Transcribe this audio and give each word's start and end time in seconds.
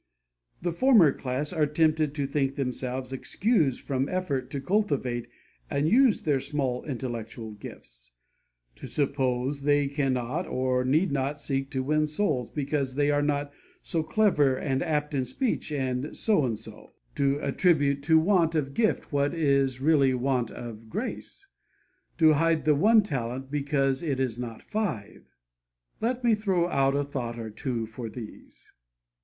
The 0.63 0.71
former 0.71 1.11
class 1.11 1.53
are 1.53 1.67
tempted 1.67 2.15
to 2.15 2.25
think 2.25 2.55
themselves 2.55 3.13
excused 3.13 3.81
from 3.81 4.09
effort 4.09 4.49
to 4.49 4.59
cultivate 4.59 5.27
and 5.69 5.87
use 5.87 6.23
their 6.23 6.39
small 6.39 6.83
intellectual 6.85 7.51
gifts; 7.53 8.11
to 8.77 8.87
suppose 8.87 9.61
they 9.61 9.85
cannot 9.87 10.47
or 10.47 10.83
need 10.83 11.11
not 11.11 11.39
seek 11.39 11.69
to 11.69 11.83
win 11.83 12.07
souls, 12.07 12.49
because 12.49 12.95
they 12.95 13.11
are 13.11 13.21
not 13.21 13.53
so 13.83 14.01
clever 14.01 14.57
and 14.57 14.81
apt 14.81 15.13
in 15.13 15.23
speech 15.23 15.71
as 15.71 16.19
So 16.19 16.45
and 16.45 16.57
so; 16.57 16.93
to 17.13 17.37
attribute 17.39 18.01
to 18.05 18.17
want 18.17 18.55
of 18.55 18.73
gift 18.73 19.11
what 19.13 19.35
is 19.35 19.81
really 19.81 20.15
want 20.15 20.49
of 20.49 20.89
grace; 20.89 21.45
to 22.17 22.33
hide 22.33 22.65
the 22.65 22.73
one 22.73 23.03
talent 23.03 23.51
because 23.51 24.01
it 24.01 24.19
is 24.19 24.39
not 24.39 24.63
five. 24.63 25.27
Let 25.99 26.23
me 26.23 26.33
throw 26.33 26.67
out 26.69 26.95
a 26.95 27.03
thought 27.03 27.37
or 27.37 27.51
two 27.51 27.85
for 27.85 28.09
these. 28.09 28.71